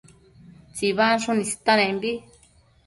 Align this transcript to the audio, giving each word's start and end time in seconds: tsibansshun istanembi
tsibansshun 0.73 1.43
istanembi 1.45 2.11